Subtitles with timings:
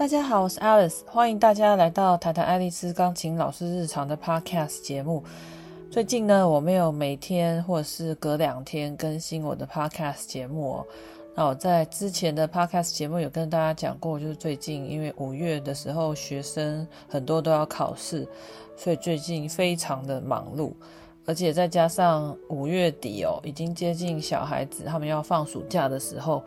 [0.00, 5.22] 大家好，我是 Alice，欢迎大家来到谈谈爱丽丝钢琴老师日常的 Podcast 节目。
[5.90, 10.86] 最近呢，我没有每天或者是隔两天更新我的 Podcast 节目哦。
[11.34, 18.26] 那我在之前的 Podcast 节目有跟大家讲过，就是最近因为五月的时候学生很多都要考试，
[18.78, 20.72] 所以最近非常的忙碌。
[21.30, 26.42] 而且再加上五月底哦，已经接近小孩子他们要放暑假的时候，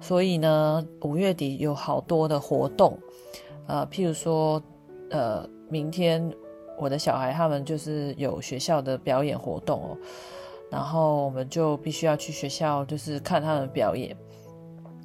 [0.00, 2.98] 所以呢，五月底有好多的活动，
[3.66, 4.62] 呃，譬如说，
[5.10, 6.26] 呃，明天
[6.78, 9.98] 我的小孩他们就是有学校的表演活动哦，
[10.70, 14.16] 然后我们就必须要去学校，就是看他们表演，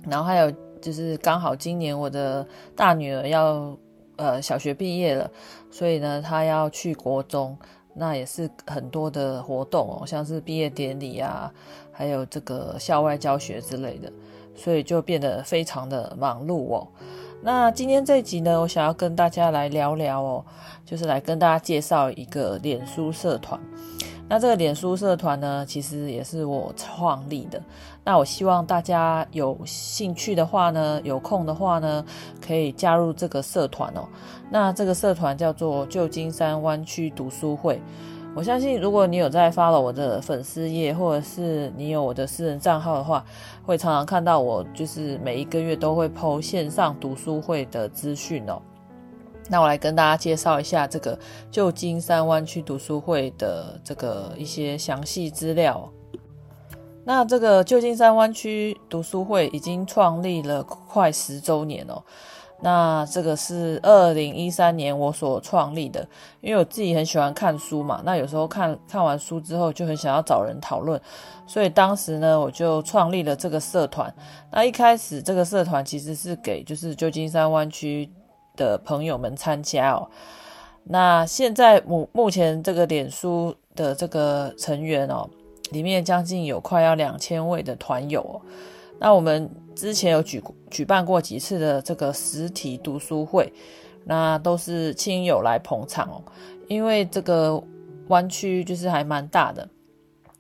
[0.07, 0.49] 然后还有
[0.82, 3.77] 就是刚好今年我的大女儿要
[4.16, 5.30] 呃小学毕业了，
[5.70, 7.57] 所以呢，她要去国中。
[7.98, 11.52] 那也是很多的活动哦，像是毕业典礼啊，
[11.92, 14.12] 还有这个校外教学之类的，
[14.55, 16.88] 所以就变得非常的忙碌哦。
[17.41, 20.46] 那今天这一集呢，我想要跟大家来聊聊哦，
[20.86, 23.60] 就是来跟大家介绍一个脸书社团。
[24.30, 27.62] 那这个脸书社团呢，其实也是我创立的。
[28.04, 32.04] 那我希望大家有兴趣的话呢，有空的话呢，
[32.46, 34.08] 可以加入这个社团哦。
[34.50, 37.82] 那这个社团叫做旧金山湾区读书会。
[38.36, 43.26] 我相信，如果你有在 follow 我的粉丝页，或者是你有我的私人账号的话，
[43.66, 48.62] 会常常看到我，就是每一个月都会 po 线上读书会的资讯哦。
[49.49, 51.17] 那我来跟大家介绍一下这个
[51.49, 55.90] 旧金山湾区读书会的这个一些详细资料。
[57.05, 62.03] 那这个旧金山湾区读书会已经创立了快十周年哦。
[62.59, 66.06] 那这个是二零一三年我所创立的，
[66.41, 68.01] 因为我自己很喜欢看书嘛。
[68.03, 71.00] 那有时候看看完书之后，就很想要找人讨论，
[71.45, 74.12] 所以当时呢，我就创立了这个社团。
[74.51, 78.09] 那一开始这个社团其实是给就是旧金山湾区
[78.57, 80.09] 的朋友们参加哦，
[80.84, 85.29] 那现在目目前这个脸书的这个成员哦，
[85.72, 88.41] 里面将近有快要两千位的团友哦。
[89.00, 93.53] 那我们之前有举举办过几次的这个实体读书会，
[94.03, 96.22] 那都是亲友来捧场哦。
[96.68, 97.63] 因为这个
[98.07, 99.69] 湾区就是还蛮大的，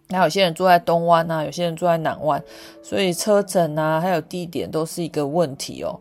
[0.07, 2.43] 那有些人住在东湾啊，有些人住在南湾，
[2.81, 5.99] 所以车程啊，还有地点都是一个问题哦。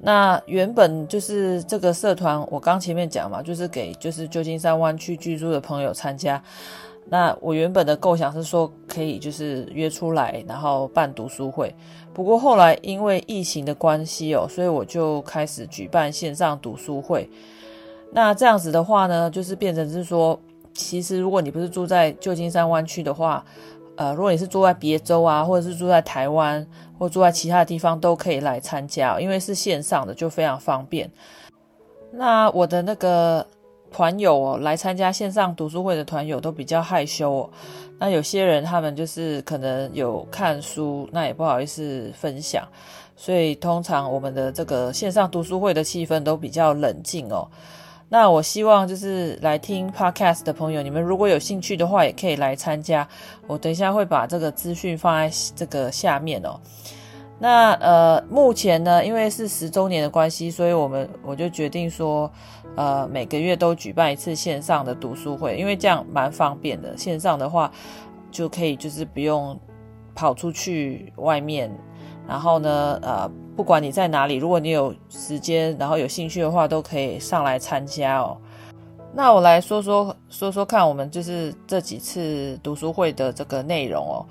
[0.00, 6.40] 那原本就是这个社团，我刚前面讲嘛，就是给就是旧金山湾区居住的朋友参加。
[7.10, 11.74] 那我原本的构想是说，可以就是约出来，然后办读书会。
[12.12, 17.28] 不过后来因为疫情的关系哦，所以我就开始举办线上读书会。
[18.12, 20.38] 那这样子的话呢，就是变成是说，
[20.74, 23.44] 其实如果你不是住在旧金山湾区的话，
[23.98, 26.64] 呃，如果你是住在别州啊，或者是住在台湾，
[26.96, 31.10] 或住在其他的地方，都可以来参加，因为是线上的，就非常方便。
[32.12, 33.44] 那我的那个
[33.90, 37.50] 团友，来参加线上读书会的团友都比较害羞哦。
[37.98, 42.64] 那有些人他们就是可能有看书，那也不好意思分享，
[43.16, 47.48] 所以通常我们的这个线上读书会的气氛都比较冷静哦。
[48.08, 53.06] 那我希望就是来听 podcast 的朋友，你们如果有兴趣的话，也可以来参加。
[53.46, 56.58] 我等一下会把这个资讯放在这个下面哦。
[57.38, 62.28] 那呃，目前呢，因为是十周年的关系，所以我们我就决定说，
[62.74, 66.96] 呃，每个月都举办一次线上的读书会，因为这样蛮方便的。
[66.96, 67.70] 线上的话，
[68.30, 69.56] 就可以就是不用
[70.14, 71.70] 跑出去外面。
[72.26, 78.38] 然后呢，呃，不管你在哪里，如果你有时间，然后有兴趣的话，都可以上来参加哦。
[79.12, 84.24] 那我来说说说说看，我们就是这几次读书会的这个内容哦。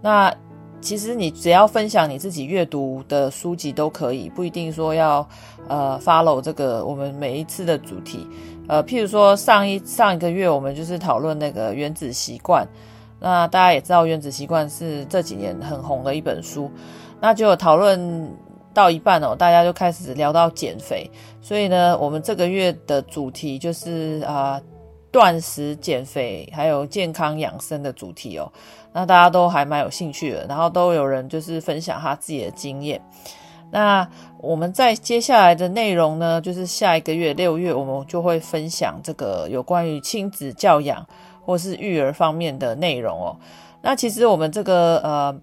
[0.00, 0.34] 那
[0.80, 5.28] 其实你只要分享你自己阅读的书籍都可以，不一定说要
[5.68, 8.26] 呃 follow 这个我们每一次的主题。
[8.66, 12.64] 呃，譬如说上一上一个月我们就是讨论那个《原子习惯》，
[13.20, 16.70] 那大家也知道《原子习惯》是这几年很红的一本书。
[17.20, 18.34] 那就讨论
[18.72, 24.60] 到一半哦，大家就开始聊到减肥，所以呢，我们这个月的主题就是啊，
[25.10, 28.50] 断食减肥还有健康养生的主题哦。
[28.92, 33.00] 那大家都还蛮有兴趣的，然后都有人就是分享他自己的经验。
[33.72, 34.08] 那
[34.38, 41.06] 我们在接下来的内容呢，就是下一个月六月，我们就会分享这个有关于亲子教养
[41.44, 43.36] 或是育儿方面的内容哦。
[43.82, 45.40] 那其实我们这个呃。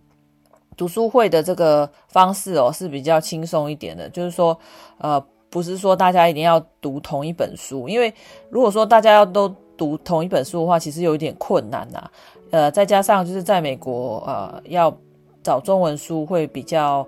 [0.78, 4.58] 读书会的这个方式哦，是比较轻松一点的，就是说，
[5.00, 5.20] 呃，
[5.50, 8.14] 不是说大家一定要读同一本书，因为
[8.50, 12.10] 如果说大家要都读同一本书的话，其实有一点困难呐。
[12.52, 14.96] 呃，再加上就是在美国，呃，要
[15.44, 17.06] 找中文书会比较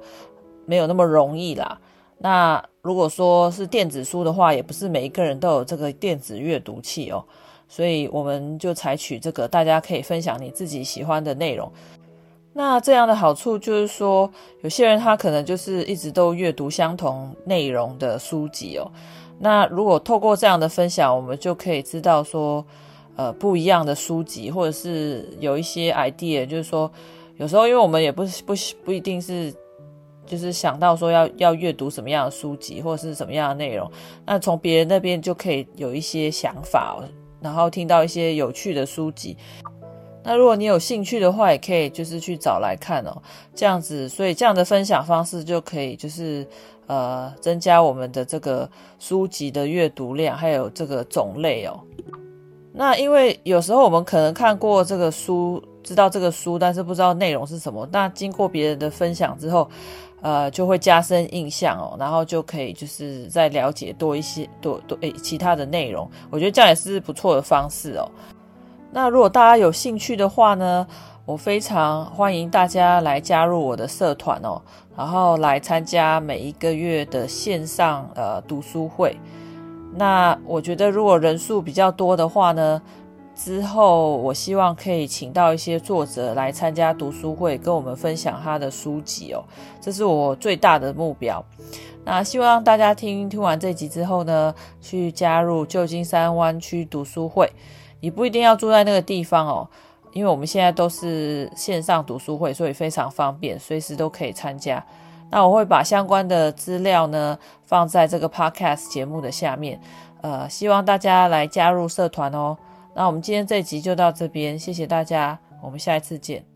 [0.65, 1.79] 没有那么容易啦。
[2.17, 7.23] 那如果说是电子书的话，也不是每一个人都有这个电子阅读器哦，
[7.67, 11.71] 所以我们就采取这个，大家可以分享你自己喜欢的内容。
[12.53, 14.29] 那这样的好处就是说，
[14.61, 18.91] 有些人他可能就是一直都阅读相同内容的书籍哦。
[19.39, 22.65] 那如果透过这样的分享，我们就可以知道说，
[23.15, 26.91] 呃，不一样的书籍，或者是有一些 idea，就是说，
[27.37, 28.53] 有时候因为我们也不不
[28.83, 29.53] 不一定是。
[30.25, 33.91] 就是想到说要要阅读什么样的书籍或者是什么样的内容，
[34.27, 37.03] 那从别人那边就可以有一些想法，
[37.41, 39.35] 然后听到一些有趣的书籍。
[40.23, 43.21] 那如果你有兴趣的话，也可以就是去找来看哦，
[43.55, 46.45] 这样子，所以这样的分享方式就可以就是
[46.87, 48.69] 呃增加我们的这个
[48.99, 51.79] 书籍的阅读量，还有这个种类哦。
[52.71, 57.87] 那因为有时候我们可能看过这个书，知道这个书，但是不知道内容是什么。
[57.91, 59.69] 那经过别人的分享之后，
[60.21, 68.09] 呃，就会加深印象哦，然后就可以就是再了解多一些多多诶其他的内容，我觉得这样也是不错的方式哦。
[68.91, 70.85] 那如果大家有兴趣的话呢，
[71.25, 74.61] 我非常欢迎大家来加入我的社团哦，
[74.97, 79.15] 然后来参加每一个月的线上呃读书会。
[79.95, 82.81] 那我觉得如果人数比较多的话呢，
[83.35, 89.43] 之后，我希望可以请到一些作者来参加读书会，跟我们分享他的书籍哦。
[89.79, 91.43] 这是我最大的目标。
[92.03, 97.51] 那希望大家听听完这集之后呢，去加入旧金山湾区读书会。
[97.99, 99.67] 你不一定要住在那个地方哦，
[100.13, 104.83] 因为我们现在都是线上读书会，所以非常方便，随时都可以参加。
[105.31, 109.79] 那我会把相关的资料呢放在这个 podcast 节目的下面，
[110.21, 112.57] 呃，希望大家来加入社团哦。
[112.95, 116.48] 那我们今天这集就到这边，谢谢大家，我们下一次见。